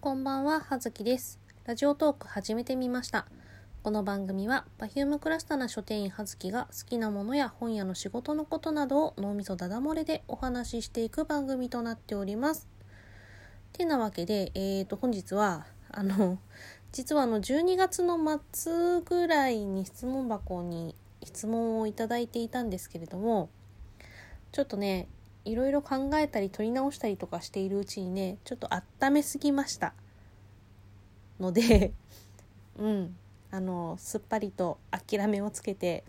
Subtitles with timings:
[0.00, 1.38] こんばんは、はずきです。
[1.66, 3.26] ラジオトーク始めてみました。
[3.82, 12.66] この番組は、Perfume クラスタな書店員はずきが好きなものや本屋の仕事のことなどを脳みそだだ漏れでお話ししていく番組となっております。
[13.74, 16.38] てなわけで、えーと、本日は、あの、
[16.92, 18.18] 実はあの、12月の
[18.54, 23.50] 末ぐらいに質問箱に質問をいただいていたんですけれども、
[24.50, 25.08] ちょっとね、
[25.44, 29.94] いろいろ考えたり取り直したりとかしているうちにねちょっと温めすぎました。
[31.38, 31.92] ので
[32.76, 33.16] うん。
[33.52, 36.04] あのすっぱりと諦めをつけて、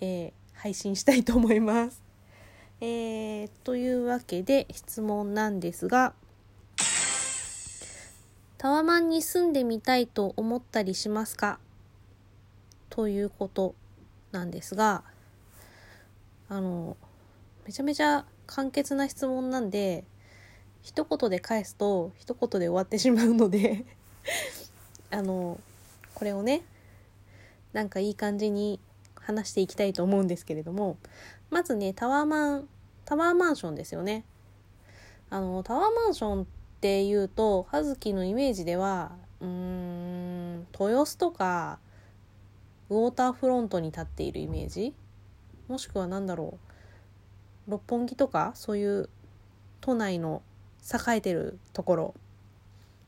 [0.00, 2.02] えー、配信したいと思います。
[2.80, 6.14] えー、というわけで質問なんですが
[8.56, 11.58] タワマンに住んでみたいと思ったりしますか？
[12.88, 13.74] ということ
[14.32, 15.04] なんですが
[16.48, 16.96] あの
[17.66, 20.04] めちゃめちゃ簡潔な質問なんで
[20.82, 23.84] 一言で返すと一言で終わってしまうので
[25.12, 25.60] あの
[26.14, 26.62] これをね
[27.72, 28.80] なんかいい感じに
[29.14, 30.96] 話していきたいと思うんですけれども
[31.50, 32.68] まずねタワーマン
[33.04, 34.24] タワーマンションですよね。
[35.30, 36.46] あのタワーマンションっ
[36.80, 41.78] ていうと葉月のイメージではうーん豊洲とか
[42.88, 44.94] ウォーターフロントに立っているイメージ？
[45.68, 46.67] もしくは何だろう
[47.68, 49.08] 六本木とかそういう
[49.80, 50.42] 都内の
[50.82, 52.14] 栄えてるところ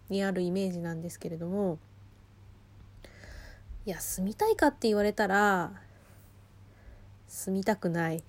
[0.08, 1.78] にあるイメージなんですけれども
[3.86, 5.72] いや住みたいかって言われたら
[7.30, 8.25] 住みたくない。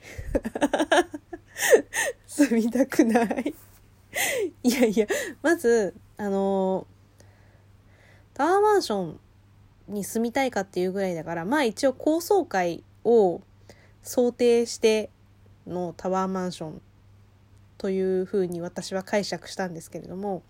[2.27, 3.55] 住みたくない。
[4.61, 5.07] いやいや
[5.41, 6.85] まずあの
[8.35, 9.19] タワーマンション
[9.88, 13.41] に住みたいかっていうぐらいだからまあ一応高層階を
[14.03, 15.09] 想定して
[15.67, 16.81] のタワーマンション
[17.77, 20.43] というふうに私は解釈したんですけれども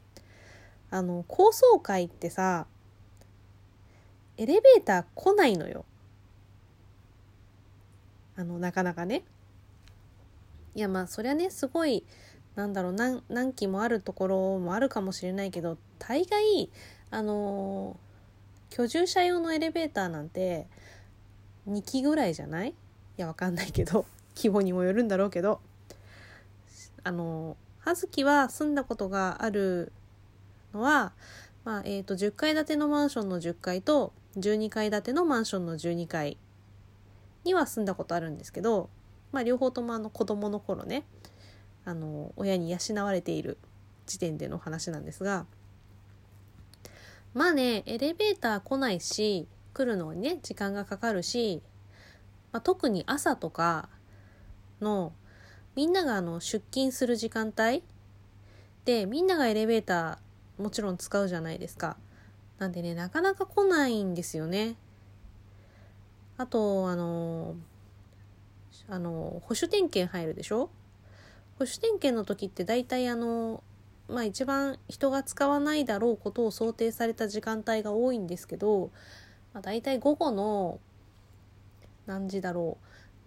[0.89, 2.65] あの高層階ってさ
[4.37, 5.85] エレベーター来ないのよ。
[8.35, 9.23] あのなかなかね。
[10.73, 12.03] いやまあそりゃねすごい
[12.55, 16.69] なんだろう何何機もあるところもあるかもしれないけど大概
[17.11, 17.97] あの
[18.69, 20.65] 居住者用のエレベーターなんて
[21.69, 22.69] 2機ぐらいじゃない？
[22.69, 22.73] い
[23.17, 24.05] やわかんないけど。
[24.41, 25.61] 規模にもよるんだろうけど
[27.03, 29.91] あの葉月は住んだことがある
[30.73, 31.13] のは、
[31.63, 36.37] まあえーと、10階建てのマンションの10階と12階建てのマンションの12階
[37.43, 38.89] には住んだことあるんですけど、
[39.31, 41.03] まあ、両方ともあの子供の頃ね
[41.85, 43.57] あの親に養われている
[44.07, 45.45] 時点での話なんですが
[47.33, 51.61] まあねエレベーター来ないし来るのにね時間がかかるし、
[52.51, 53.89] まあ、特に朝とか
[54.81, 55.13] の
[55.75, 57.83] みんながあの出勤する時間帯
[58.85, 61.97] でみんながエレベーターもちろん使うじゃないですか。
[62.59, 64.75] なんでねなかなか来ないんですよね。
[66.37, 67.55] あとあの
[68.89, 70.69] あの保守点検入るでしょ？
[71.57, 73.63] 保守点検の時って大体あの
[74.09, 78.91] まあ一番人が使わないだろうことを想定された時間帯が多いんですけど、
[79.53, 80.79] まあ、大体午後の
[82.07, 82.77] 何時だろ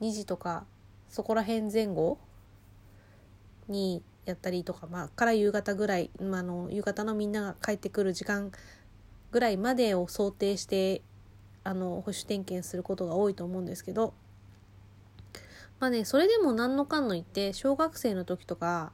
[0.00, 0.66] う？2時とか
[1.14, 2.18] そこら辺前後
[3.68, 8.50] にやったりとか、まあ、から夕方ぐらい、まあ、の夕方のみんなが帰ってくる時間
[9.30, 11.02] ぐらいまでを想定して
[11.62, 14.12] あの保守点検することが多いと思うんですけど
[15.78, 18.90] まあねそれでも何のかんの言って小学生の時とか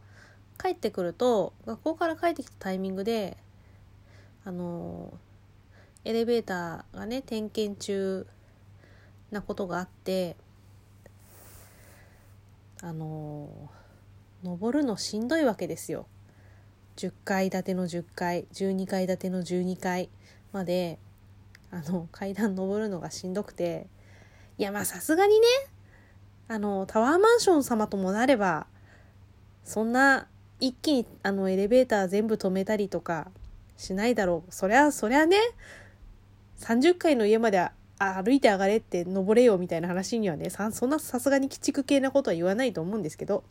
[0.63, 3.39] 帰ってくると学校から帰ってきたタイミングで
[4.45, 5.15] あの
[6.05, 8.27] エレベーターがね点検中
[9.31, 10.37] なことがあって
[12.83, 13.71] あの
[14.43, 16.07] 登るのしんどいわけですよ。
[16.97, 20.11] 10階建ての10階12階建ての12階
[20.53, 20.99] まで
[21.71, 23.87] あの階段登るのがしんどくて
[24.59, 25.47] いやまあさすがにね
[26.49, 28.67] あのタワーマンション様ともなれば
[29.65, 30.27] そんな
[30.59, 33.29] 一気にあのエレベーター全部止めたりとか
[33.77, 35.39] しないだろうそりゃそりゃね
[36.59, 43.45] 30階の家まであ歩いて上がれって登れよみたいな話にはねそんなさすがに鬼畜系なことは言わないと思うんですけど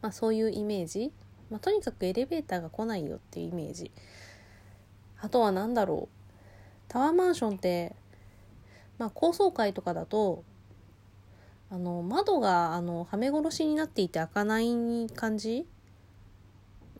[0.00, 1.10] まあそういうイメージ、
[1.50, 3.90] まあ、とにかくエレベーターが来ないよっていうイメージ。
[5.18, 6.28] あとは何だろう。
[6.88, 7.96] タワーマンションって
[8.98, 10.44] まあ高層階とかだと
[11.70, 15.66] あの窓があのはめ殺しになっていて開かない感じ。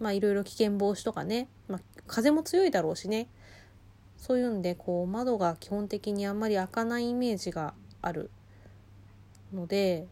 [0.01, 3.29] まあいろいろ危険防止とかね、まあ、風も強いだろうしね。
[4.17, 8.31] そういうんでこう窓が基本的にあんまり開かないイメージがある
[9.53, 10.07] ので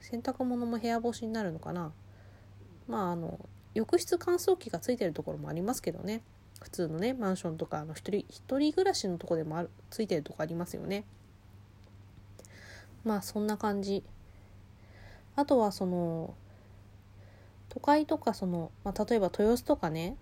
[0.00, 1.92] 洗濯物も部屋干しになるのかな。
[2.88, 3.38] まああの
[3.74, 6.22] 浴室乾燥機がついてるところもありますけどね。
[6.60, 11.04] 普通のねマンションとかあの一人一人暮らしのとこでもあるついてるとこありますよね。
[13.04, 14.02] まあそんな感じ。
[15.36, 16.34] あとはその
[17.68, 20.16] 都会とかその、まあ、例えば豊洲とかね。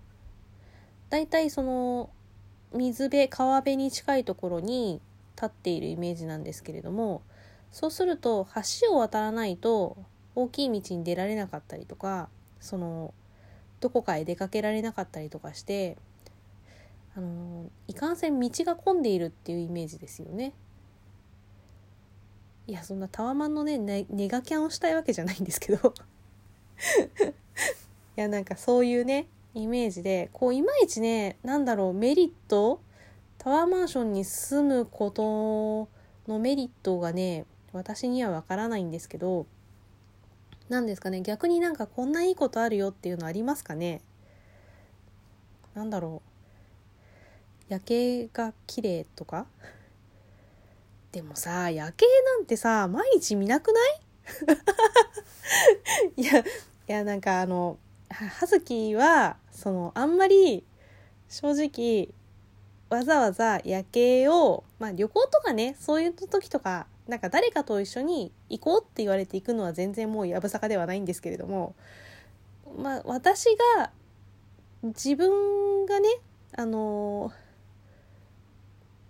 [1.09, 2.09] 大体その
[2.73, 5.01] 水辺川辺に近いところに
[5.35, 7.21] 立っているイメージなんですけれども
[7.71, 8.47] そうすると
[8.81, 9.97] 橋を渡らないと
[10.35, 12.29] 大きい道に出られなかったりとか
[12.59, 13.13] その
[13.79, 15.97] どこかへ出かけられなかったりとかして
[17.15, 20.53] あのいかんせん道が混んでいるっていうイメージですよね。
[22.67, 25.93] いやそんなタワマンのねネガキャンをしたいわけじゃないんですけど
[28.15, 32.81] いやなんかそういうねイメージでこういまいちねなんだろうメリット
[33.37, 35.89] タワーマンションに住むこと
[36.31, 39.47] のメリットがね私にはわからないんですけど
[40.69, 44.01] 何ですかね逆になんかこんないいことあるよっていうのありますかね？
[45.73, 46.29] なんだろう。
[47.69, 49.47] 夜景が綺麗とか？
[51.11, 52.05] でもさ夜景
[52.37, 54.01] なんてさ毎日見なくない？
[56.21, 56.43] いやい
[56.85, 57.77] やなんかあの
[58.09, 60.63] 葉月はそのあんまり
[61.29, 62.09] 正直
[62.89, 71.75] わざわざ夜景を、まあ、旅行とかねそういう時とかなんか誰かと一緒に行こうって言われて行くのは全然もうやぶさかではないんですけれども
[72.77, 73.45] まあ私
[73.77, 73.91] が
[74.83, 76.09] 自分がね
[76.55, 77.31] あの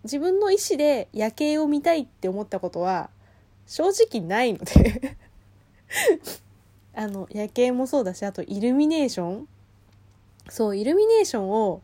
[0.04, 3.10] 自分の意思で夜景を見たいって思ったことは
[3.66, 5.18] 正直ないので。
[6.96, 9.48] あの夜景もそうだしあとイルミネーション。
[10.50, 11.82] そうイルミネーションを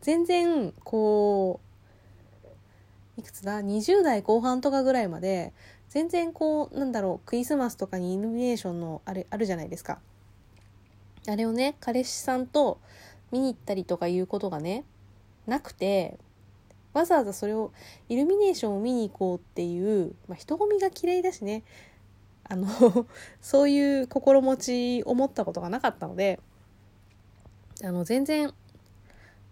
[0.00, 1.60] 全然こ
[3.16, 5.52] ういくつだ？20代後半とかぐらいまで
[5.88, 9.98] 全然こうなんだろうクリスマスとかにイルミネーションのあれあるじゃないですか。
[11.26, 12.80] あれをね彼氏さんと
[13.30, 14.84] 見に行ったりとかいうことがね
[15.46, 16.18] なくて
[16.94, 17.72] わざわざそれを
[18.08, 21.62] イルミネーションを見に行こうっていう、まあ、人混みが嫌いだしね。
[22.48, 22.66] あの
[23.40, 26.40] そういう心持ちを持ったことがなかったので
[27.82, 28.52] あの全然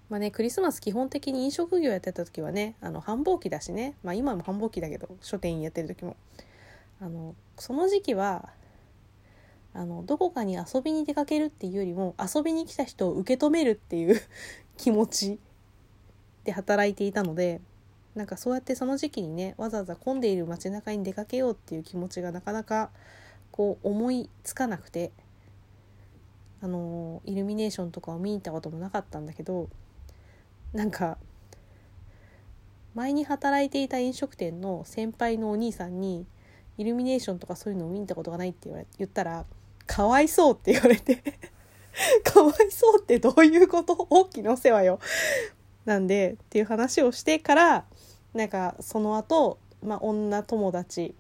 [0.08, 6.16] まあね、クリスマス基本的に飲食業やってた時はねあの繁忙期だしね、まあ、今も繁忙期だけど書店やってる時も。
[7.00, 8.48] あのその時期は
[9.74, 14.18] あのどこかに遊びに出かけるっていうよりも遊びに来た人を受け止めるっていう
[14.78, 15.38] 気持ち
[16.44, 17.60] で働いていたので
[18.16, 22.90] なんかそうやってその時期にねわざわざ混んでいる街中に出かけようっていう気持ちがなかなか
[23.52, 25.12] こう思いつかなくて
[26.62, 29.68] あのイルミネーションとかを見に行ったこともなかったんだけど
[30.72, 31.18] なんか
[32.94, 36.24] 前に働いていた飲食店の先輩のお兄さんに
[36.78, 39.44] イルミネーションとかそういうのを見に行ったことがないって言われ言ったら
[39.86, 41.22] 「かわいそう」って言われて
[42.24, 44.06] かわいそうってどういうこと？
[44.08, 44.98] 大きなお世話よ。
[45.84, 47.84] なんでっていう話をしてから
[48.36, 51.14] なんかその後、まあ女友達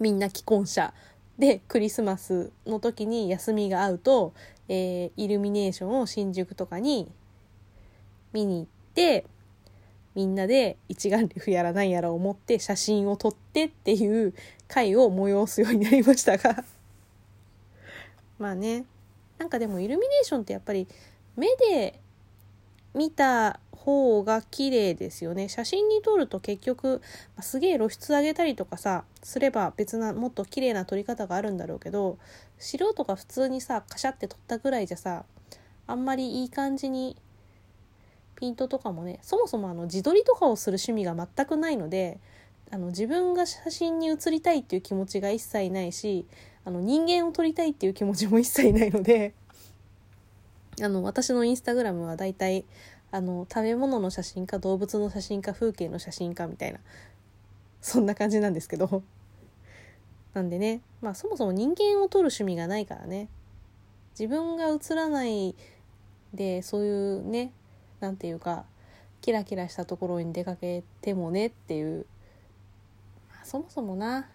[0.00, 0.92] みんな既婚者
[1.38, 4.34] でクリスマスの時に休みが合うと、
[4.68, 7.08] えー、イルミネーションを新宿とかに
[8.32, 9.24] 見に行って
[10.16, 14.34] みんなで一眼レフやらなんやらを持って写真を撮ってっていう
[14.66, 16.64] 会を催すようになりましたが。
[18.38, 18.84] まあね。
[19.38, 20.88] なんかでもイルミネーションってやっぱり
[21.36, 21.98] 目で
[22.94, 25.48] 見た方が綺麗ですよね。
[25.48, 27.00] 写真に撮ると結局、
[27.36, 32.18] ま、すげえ露出上げたりとかさすれば別なもっと綺麗な撮り方があるんだろうけど
[32.58, 35.24] 素人が普通にさカシャって撮ったぐらいじゃさ
[35.86, 37.16] あんまりいい感じに
[38.36, 42.18] ピントとかもねそもそもあの自撮りとかをする趣味が全くないので
[42.70, 46.26] あの自分が写真に写りたいっていう気持ちが一切ないし
[46.64, 49.34] あの人間を撮りたいっていう気持ちも一切ないので
[50.82, 52.64] あの私のインスタグラムはだいたい
[53.12, 56.78] あの食べ物の写真か動物の写真か風景の写真かみたいな
[57.80, 59.02] そんな感じなんですけど。
[60.32, 63.28] なんでねまあそもそも人間を撮る趣味がないからね。
[64.12, 65.56] 自分が映らない
[66.34, 67.52] でそういうね
[68.00, 68.64] 何て言うか
[69.20, 72.06] キラキラしたところに出かけてもねっていう、
[73.30, 74.28] まあ、そもそもな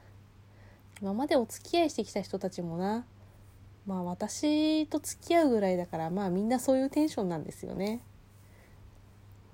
[1.02, 3.06] 今までお付き合いしてきた人たちもな
[3.86, 8.02] まあ私と付き合うぐらいだからまあみんなそういうテンションなんですよね。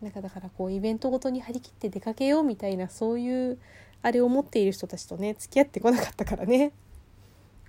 [0.02, 3.60] なんかだからこうイベントごとに張り切って出かけようみたいなそういう
[4.02, 6.72] あれを持っている人たちとね付き合ってこなかったからね。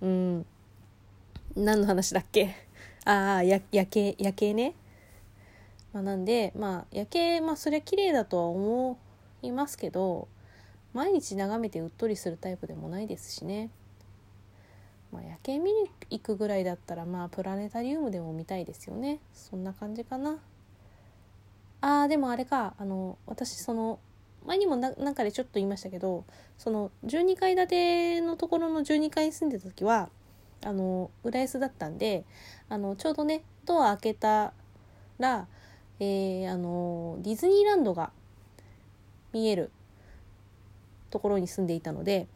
[0.01, 0.47] うん。
[1.55, 2.55] 何の話だっけ？
[3.05, 4.75] ああ夜景夜景ね。
[5.93, 8.99] まあ、なんでまあ夜景まあそりゃ綺麗だとは思
[9.43, 10.27] いますけど
[10.95, 13.69] 毎日眺めてうっとりするタイプでもないですしね
[15.12, 20.39] まあ、夜景見に行くぐらいだったらまあプラネタリウムでも見たいですよねそんな感じかな
[21.83, 22.75] あーでもあれか。
[22.79, 23.99] あの私その
[24.47, 26.25] 前にもなんかでちょっと言いましたけど
[26.59, 30.09] その12階建てのところの12階に住んでた時は
[30.65, 32.25] あの浦安だったんで
[32.69, 34.53] あのちょうどねドア開けた
[35.19, 35.47] ら、
[36.01, 38.11] えー、あのディズニーランドが
[39.33, 39.71] 見える
[41.11, 42.27] ところに住んでいたので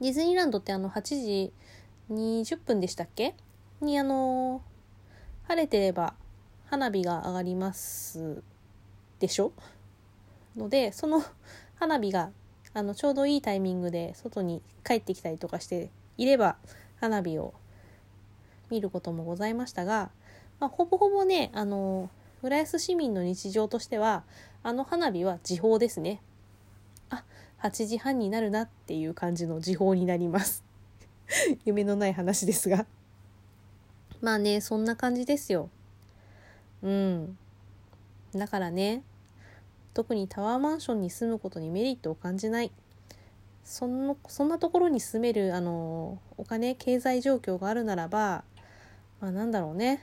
[0.00, 1.52] ディズニーランドってあの8時
[2.10, 3.34] 20分でしたっけ？
[3.80, 4.62] にあの
[5.48, 6.14] 晴れてれば
[6.72, 8.42] 花火が上がります
[9.18, 9.52] でしょ？
[10.56, 11.22] のでその
[11.74, 12.30] 花火が
[12.72, 16.56] あのちょうどいいタイミングで外に帰ってきたりとかしていれば
[16.98, 17.52] 花火を
[18.70, 20.08] 見ることもございましたが、
[20.60, 22.08] まあ、ほぼほぼねあの
[22.42, 24.24] 浦安市民の日常としては
[24.62, 26.22] あの花火は時報ですね。
[27.10, 27.22] あ
[27.62, 30.64] 8時半になるなっていう感じの時報になります。
[31.66, 32.86] 夢のない話ですが。
[34.22, 35.68] まあねそんな感じですよ。
[36.82, 37.38] うん。
[38.34, 39.02] だからね
[39.94, 42.72] 特にタワーマンションに住むことにメリットを感じない。
[43.64, 48.42] そのそんなところに住めるあのお金経済状況があるならば
[49.20, 50.02] まあなんだろうね。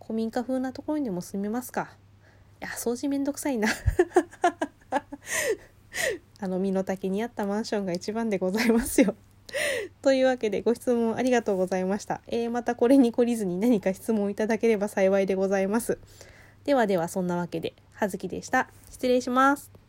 [0.00, 1.90] 古民家風なところにでも住めますか。
[2.60, 3.68] いや掃除めんどくさいな。
[6.40, 9.14] あの身の丈に合ったマンションが一番でございますよ。
[10.02, 12.20] というわけでご質問ありがとうございました。
[12.28, 15.98] えー、またこれに懲りずに何か質問いただければ幸いでございます。
[16.64, 18.68] ではではそんなわけで、はずきでした。
[18.90, 19.87] 失礼します。